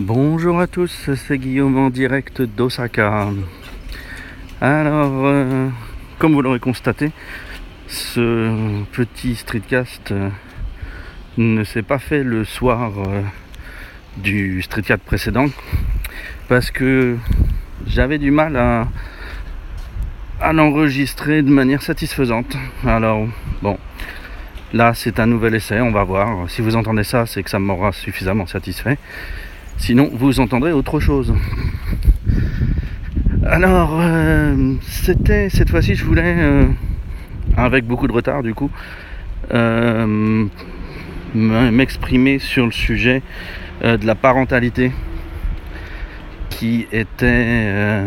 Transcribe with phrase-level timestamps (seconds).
[0.00, 3.30] Bonjour à tous, c'est Guillaume en direct d'Osaka.
[4.60, 5.70] Alors, euh,
[6.20, 7.10] comme vous l'aurez constaté,
[7.88, 10.28] ce petit streetcast euh,
[11.36, 13.22] ne s'est pas fait le soir euh,
[14.18, 15.46] du streetcast précédent
[16.46, 17.16] parce que
[17.84, 18.86] j'avais du mal à,
[20.40, 22.56] à l'enregistrer de manière satisfaisante.
[22.86, 23.26] Alors,
[23.62, 23.76] bon,
[24.72, 26.48] là c'est un nouvel essai, on va voir.
[26.48, 28.96] Si vous entendez ça, c'est que ça m'aura suffisamment satisfait.
[29.78, 31.32] Sinon, vous entendrez autre chose.
[33.46, 36.66] Alors, euh, c'était cette fois-ci, je voulais, euh,
[37.56, 38.70] avec beaucoup de retard du coup,
[39.54, 40.46] euh,
[41.34, 43.22] m'exprimer sur le sujet
[43.82, 44.92] de la parentalité,
[46.50, 48.02] qui était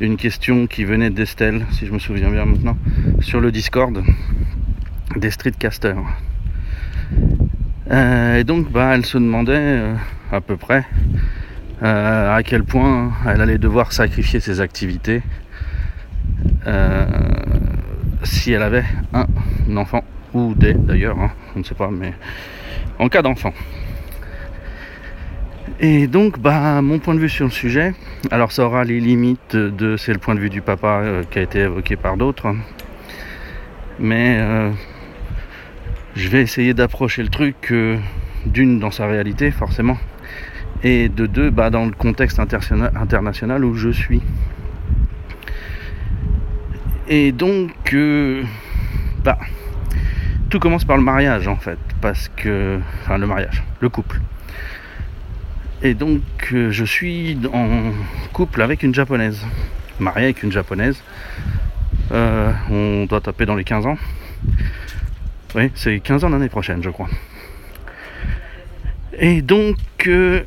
[0.00, 2.78] une question qui venait d'Estelle, si je me souviens bien maintenant,
[3.20, 4.02] sur le Discord
[5.16, 6.04] des streetcasters.
[7.90, 9.82] et donc, bah, elle se demandait
[10.32, 10.84] à peu près
[11.82, 15.22] euh, à quel point elle allait devoir sacrifier ses activités
[16.66, 17.06] euh,
[18.22, 19.26] si elle avait un,
[19.76, 22.12] enfant ou des d'ailleurs, hein, on ne sait pas, mais
[22.98, 23.54] en cas d'enfant.
[25.80, 27.94] Et donc, bah, mon point de vue sur le sujet,
[28.30, 31.38] alors ça aura les limites de, c'est le point de vue du papa euh, qui
[31.38, 32.54] a été évoqué par d'autres,
[33.98, 34.38] mais
[36.14, 37.72] je vais essayer d'approcher le truc
[38.46, 39.96] d'une dans sa réalité, forcément,
[40.82, 44.22] et de deux bah, dans le contexte international où je suis.
[47.08, 48.44] Et donc, euh,
[49.24, 49.38] bah,
[50.48, 54.20] tout commence par le mariage en fait, parce que, enfin le mariage, le couple.
[55.82, 57.92] Et donc, euh, je suis en
[58.32, 59.44] couple avec une japonaise,
[59.98, 61.02] marié avec une japonaise.
[62.12, 63.96] Euh, on doit taper dans les 15 ans.
[65.54, 67.08] Oui, c'est 15 ans l'année prochaine, je crois.
[69.22, 69.76] Et donc,
[70.06, 70.42] euh,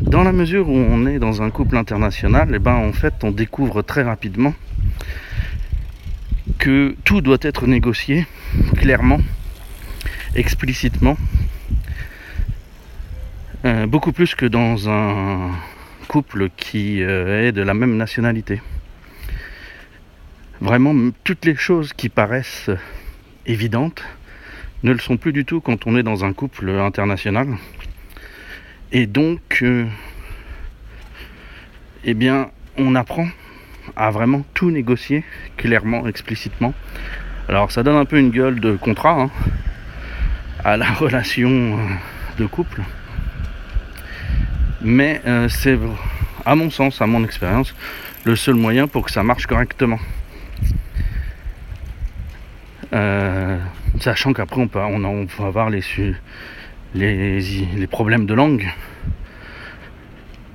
[0.00, 3.30] dans la mesure où on est dans un couple international, eh ben, en fait, on
[3.30, 4.54] découvre très rapidement
[6.58, 8.26] que tout doit être négocié
[8.78, 9.20] clairement,
[10.34, 11.18] explicitement,
[13.66, 15.50] euh, beaucoup plus que dans un
[16.08, 18.62] couple qui euh, est de la même nationalité.
[20.62, 22.70] Vraiment, toutes les choses qui paraissent
[23.44, 24.02] évidentes,
[24.82, 27.48] ne le sont plus du tout quand on est dans un couple international.
[28.90, 29.86] Et donc, euh,
[32.04, 33.26] eh bien, on apprend
[33.96, 35.24] à vraiment tout négocier
[35.56, 36.74] clairement, explicitement.
[37.48, 39.30] Alors, ça donne un peu une gueule de contrat hein,
[40.64, 41.76] à la relation euh,
[42.38, 42.82] de couple.
[44.80, 45.78] Mais euh, c'est,
[46.44, 47.74] à mon sens, à mon expérience,
[48.24, 49.98] le seul moyen pour que ça marche correctement.
[54.00, 54.80] Sachant qu'après, on, peut,
[55.44, 55.82] avoir les,
[57.90, 58.68] problèmes de langue.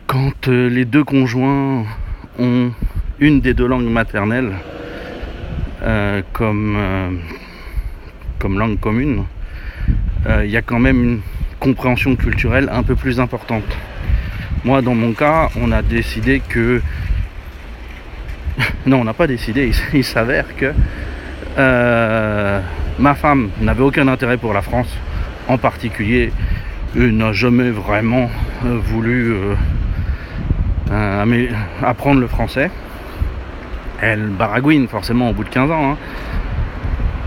[0.07, 1.85] Quand euh, les deux conjoints
[2.39, 2.71] ont
[3.19, 4.53] une des deux langues maternelles
[5.83, 7.11] euh, euh,
[8.39, 9.25] comme langue commune,
[10.43, 11.21] il y a quand même une
[11.59, 13.77] compréhension culturelle un peu plus importante.
[14.65, 16.81] Moi, dans mon cas, on a décidé que...
[18.85, 20.73] non, on n'a pas décidé, il, s'avère que
[22.99, 24.87] Ma femme n'avait aucun intérêt pour la France,
[25.47, 26.31] en particulier,
[26.95, 28.27] et n'a jamais vraiment
[28.65, 29.55] euh, voulu euh,
[30.91, 31.47] euh,
[31.83, 32.71] apprendre le français.
[34.01, 35.97] Elle baragouine forcément au bout de 15 ans, hein.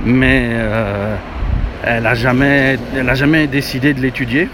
[0.05, 0.51] mais
[1.85, 2.77] elle n'a jamais,
[3.15, 4.49] jamais décidé de l'étudier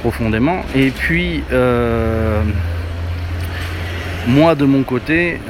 [0.00, 0.62] profondément.
[0.74, 1.44] Et puis,
[4.26, 5.40] moi de mon côté,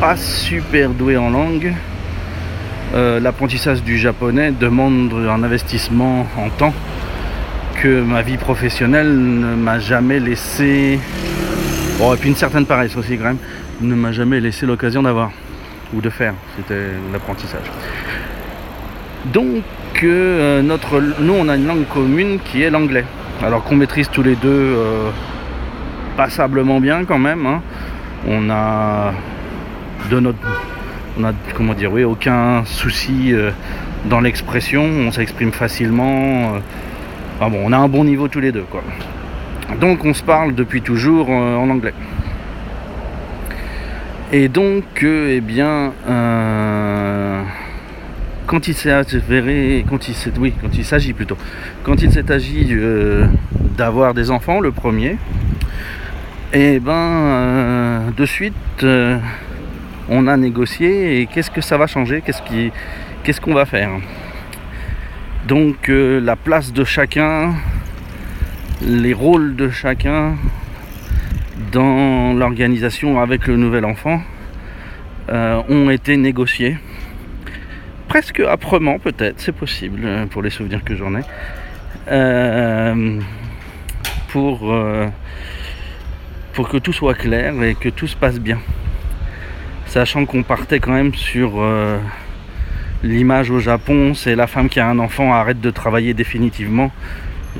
[0.00, 1.74] pas super doué en langue.
[2.94, 6.72] Euh, l'apprentissage du japonais demande un investissement en temps
[7.82, 11.00] que ma vie professionnelle ne m'a jamais laissé.
[11.98, 13.38] Bon, et puis une certaine paresse aussi, quand même,
[13.80, 15.32] ne m'a jamais laissé l'occasion d'avoir
[15.92, 16.34] ou de faire.
[16.56, 17.66] C'était l'apprentissage.
[19.26, 19.64] Donc,
[20.04, 23.04] euh, notre, nous, on a une langue commune qui est l'anglais.
[23.42, 25.10] Alors qu'on maîtrise tous les deux euh,
[26.16, 27.44] passablement bien, quand même.
[27.44, 27.60] Hein.
[28.28, 29.12] On a
[30.10, 30.38] de notre
[31.18, 33.50] on a comment dire oui aucun souci euh,
[34.06, 36.56] dans l'expression, on s'exprime facilement.
[36.56, 37.48] Euh.
[37.48, 38.64] bon, on a un bon niveau tous les deux.
[39.80, 41.94] Donc on se parle depuis toujours euh, en anglais.
[44.32, 45.92] Et donc eh bien
[48.46, 51.36] quand il s'est avéré, quand il s'est, oui, quand il s'agit plutôt,
[51.82, 52.76] quand il s'est agi
[53.76, 55.16] d'avoir des enfants, le premier,
[56.52, 58.84] et eh ben de suite
[60.08, 63.90] on a négocié et qu'est-ce que ça va changer Qu'est-ce qu'on va faire
[65.48, 67.54] Donc euh, la place de chacun,
[68.82, 70.36] les rôles de chacun
[71.72, 74.20] dans l'organisation avec le nouvel enfant
[75.30, 76.76] euh, ont été négociés.
[78.08, 81.22] Presque âprement peut-être, c'est possible euh, pour les souvenirs que j'en ai.
[84.28, 84.74] pour,
[86.52, 88.58] pour que tout soit clair et que tout se passe bien.
[89.94, 91.64] Sachant qu'on partait quand même sur
[93.04, 96.90] l'image au Japon, c'est la femme qui a un enfant arrête de travailler définitivement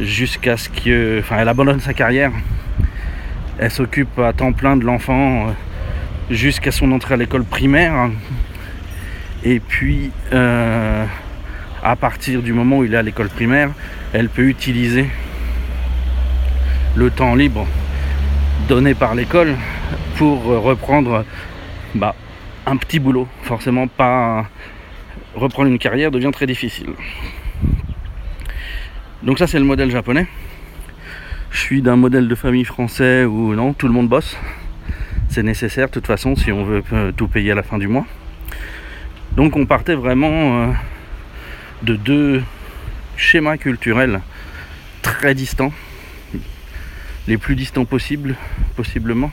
[0.00, 1.20] jusqu'à ce que.
[1.20, 2.32] Enfin, elle abandonne sa carrière.
[3.60, 5.50] Elle s'occupe à temps plein de l'enfant euh,
[6.28, 8.10] jusqu'à son entrée à l'école primaire.
[9.44, 11.04] Et puis, euh,
[11.84, 13.70] à partir du moment où il est à l'école primaire,
[14.12, 15.06] elle peut utiliser
[16.96, 17.64] le temps libre
[18.66, 19.54] donné par l'école
[20.16, 21.24] pour reprendre
[21.94, 22.16] bah,
[22.66, 23.28] un petit boulot.
[23.42, 24.48] Forcément pas
[25.34, 26.90] reprendre une carrière devient très difficile.
[29.22, 30.26] Donc ça c'est le modèle japonais.
[31.50, 34.36] Je suis d'un modèle de famille français où non, tout le monde bosse.
[35.28, 37.88] C'est nécessaire de toute façon si on veut euh, tout payer à la fin du
[37.88, 38.06] mois.
[39.32, 40.72] Donc on partait vraiment euh,
[41.82, 42.42] de deux
[43.16, 44.20] schémas culturels
[45.02, 45.72] très distants,
[47.26, 48.36] les plus distants possibles,
[48.76, 49.30] possiblement.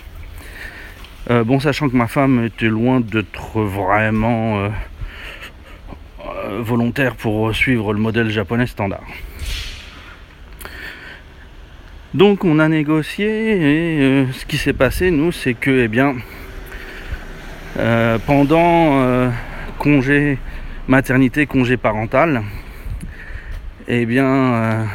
[1.29, 4.69] Euh, bon, sachant que ma femme était loin d'être vraiment
[6.59, 9.03] volontaire pour suivre le modèle japonais standard.
[12.13, 16.17] Donc on a négocié et euh, ce qui s'est passé nous c'est que eh bien
[17.79, 19.29] euh, pendant euh,
[19.79, 20.37] congé
[20.89, 22.43] maternité, congé parental,
[23.87, 24.89] eh bien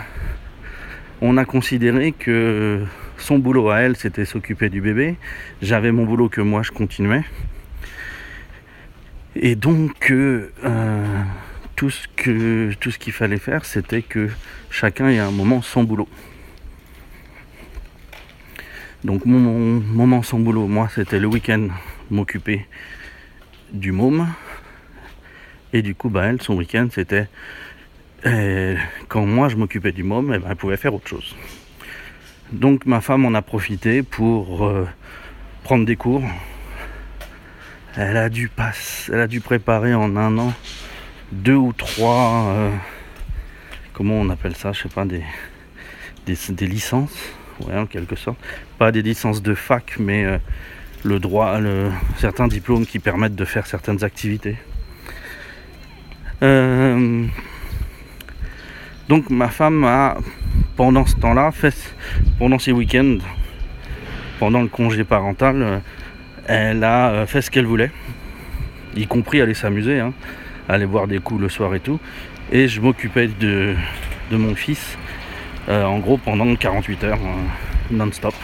[1.22, 2.84] on a considéré que
[3.26, 5.16] son boulot à elle c'était s'occuper du bébé,
[5.60, 7.24] j'avais mon boulot que moi je continuais.
[9.34, 10.12] Et donc
[11.76, 14.30] tout ce que tout ce qu'il fallait faire c'était que
[14.70, 16.08] chacun ait un moment son boulot.
[19.06, 21.68] Donc mon, moment sans boulot, moi, c'était le week-end
[22.10, 22.66] m'occuper
[23.72, 24.26] du môme.
[25.72, 27.28] Et du coup, bah, elle, son week-end, c'était
[28.24, 28.74] euh,
[29.06, 31.36] quand moi je m'occupais du môme, eh ben, elle pouvait faire autre chose.
[32.52, 34.86] Donc ma femme en a profité pour euh,
[35.64, 36.22] prendre des cours.
[37.96, 40.52] Elle a dû passer, elle a dû préparer en un an
[41.32, 42.70] deux ou trois, euh,
[43.92, 45.24] comment on appelle ça, je sais pas, des,
[46.26, 47.18] des licences
[47.66, 48.38] ouais, en quelque sorte.
[48.78, 50.38] Pas des licences de fac, mais euh,
[51.04, 51.58] le droit,
[52.18, 54.56] certains diplômes qui permettent de faire certaines activités.
[59.08, 60.16] Donc ma femme a,
[60.76, 61.50] pendant ce temps-là,
[62.38, 63.18] pendant ses week-ends,
[64.38, 65.78] pendant le congé parental, euh,
[66.46, 67.90] elle a fait ce qu'elle voulait,
[68.94, 70.12] y compris aller s'amuser, hein,
[70.68, 72.00] aller boire des coups le soir et tout.
[72.52, 73.74] Et je m'occupais de,
[74.30, 74.96] mon fils
[75.68, 78.34] euh, en gros pendant 48 heures euh, non-stop.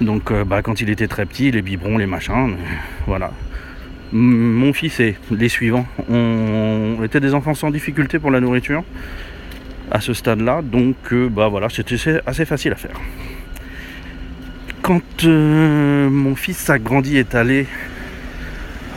[0.00, 2.56] Donc euh, bah, quand il était très petit, les biberons, les machins,
[3.06, 3.32] voilà.
[4.12, 8.84] Mon fils et les suivants ont été des enfants sans difficulté pour la nourriture
[9.92, 11.96] à ce stade-là, donc bah voilà, c'était
[12.26, 12.98] assez facile à faire.
[14.80, 17.66] Quand mon fils a grandi est allé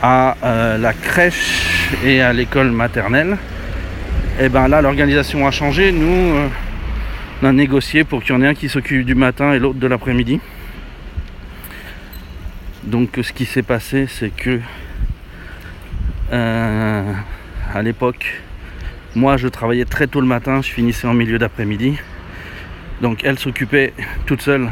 [0.02, 0.36] à
[0.80, 3.36] la crèche et à l'école maternelle,
[4.38, 5.92] et eh ben là l'organisation a changé.
[5.92, 6.50] Nous,
[7.42, 9.78] on a négocié pour qu'il y en ait un qui s'occupe du matin et l'autre
[9.78, 10.40] de l'après-midi.
[12.84, 14.60] Donc ce qui s'est passé, c'est que
[16.32, 17.12] euh,
[17.74, 18.42] à l'époque,
[19.16, 21.98] moi je travaillais très tôt le matin, je finissais en milieu d'après-midi.
[23.00, 23.94] Donc elle s'occupait
[24.26, 24.70] toute seule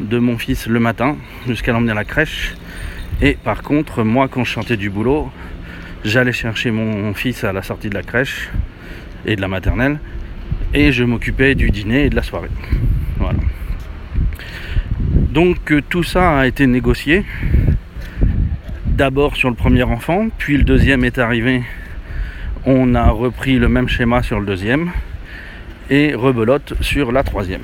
[0.00, 1.16] de mon fils le matin
[1.46, 2.54] jusqu'à l'emmener à la crèche.
[3.20, 5.30] Et par contre, moi quand je chantais du boulot,
[6.04, 8.48] j'allais chercher mon fils à la sortie de la crèche
[9.26, 9.98] et de la maternelle
[10.72, 12.50] et je m'occupais du dîner et de la soirée.
[13.18, 13.40] Voilà.
[15.30, 17.24] Donc euh, tout ça a été négocié.
[18.86, 21.62] D'abord sur le premier enfant, puis le deuxième est arrivé.
[22.68, 24.90] On a repris le même schéma sur le deuxième
[25.88, 27.62] et rebelote sur la troisième.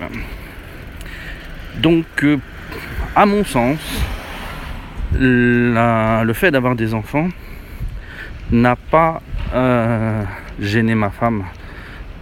[1.79, 2.37] Donc, euh,
[3.17, 3.81] à mon sens,
[5.19, 7.29] le fait d'avoir des enfants
[8.53, 9.21] n'a pas
[9.53, 10.23] euh,
[10.61, 11.47] gêné ma femme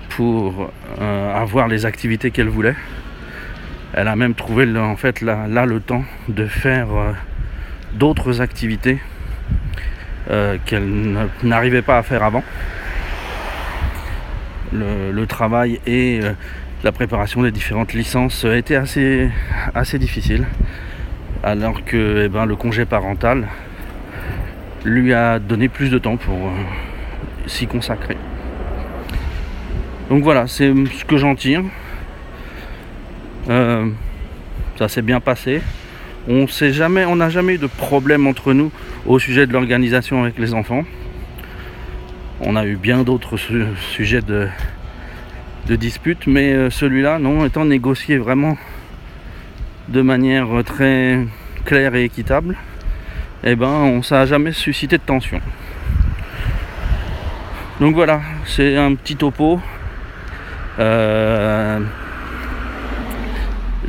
[0.08, 0.70] pour
[1.02, 2.76] euh, avoir les activités qu'elle voulait.
[3.92, 6.88] Elle a même trouvé en fait là, le temps de faire
[7.92, 9.00] d'autres activités
[10.30, 12.42] euh, qu'elle n'arrivait pas à faire avant.
[14.72, 16.20] Le, travail et
[16.84, 19.28] la préparation des différentes licences été assez,
[19.74, 20.46] assez difficile.
[21.42, 23.48] Alors que eh ben, le congé parental
[24.84, 26.52] lui a donné plus de temps pour
[27.46, 28.16] s'y consacrer.
[30.10, 31.62] Donc voilà, c'est ce que j'en tire.
[33.48, 33.88] Euh,
[34.76, 35.62] ça s'est bien passé.
[36.28, 38.70] On n'a jamais eu de problème entre nous
[39.06, 40.84] au sujet de l'organisation avec les enfants.
[42.40, 44.48] On a eu bien d'autres sujets de,
[45.66, 48.56] de dispute, mais euh, celui-là, non, étant négocié vraiment
[49.88, 51.26] de manière très
[51.64, 52.56] claire et équitable,
[53.44, 55.40] eh ben, on, ça n'a jamais suscité de tension.
[57.80, 59.60] Donc voilà, c'est un petit topo.
[60.78, 61.80] Euh,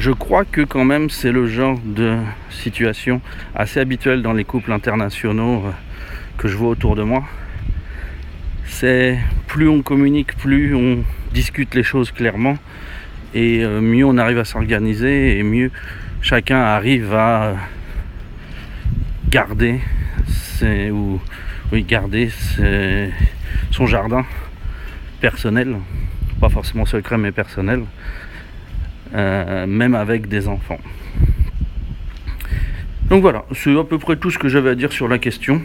[0.02, 2.18] je crois que quand même c'est le genre de
[2.50, 3.22] situation
[3.54, 5.72] assez habituelle dans les couples internationaux euh,
[6.40, 7.24] que je vois autour de moi.
[8.66, 11.04] C'est plus on communique, plus on
[11.36, 12.58] discute les choses clairement
[13.36, 15.70] et euh, mieux on arrive à s'organiser et mieux
[16.24, 17.54] chacun arrive à
[19.30, 19.82] garder
[20.28, 21.22] ses, ou
[21.72, 22.32] oui garder
[23.70, 24.26] son jardin
[25.20, 25.76] personnel
[26.40, 27.84] pas forcément secret mais personnel
[29.14, 30.80] euh, même avec des enfants
[33.10, 35.62] donc voilà c'est à peu près tout ce que j'avais à dire sur la question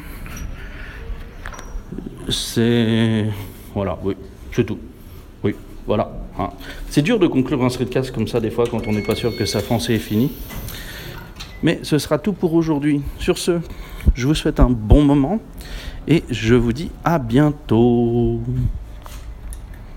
[2.29, 3.27] c'est
[3.75, 4.15] voilà oui
[4.53, 4.79] c'est tout
[5.45, 5.55] oui
[5.87, 6.11] voilà.
[6.39, 6.51] Hein.
[6.91, 9.37] C'est dur de conclure un streetcast comme ça des fois quand on n'est pas sûr
[9.37, 10.33] que sa foncée est finie.
[11.63, 13.01] Mais ce sera tout pour aujourd'hui.
[13.19, 13.61] Sur ce,
[14.15, 15.41] je vous souhaite un bon moment
[16.09, 18.41] et je vous dis à bientôt.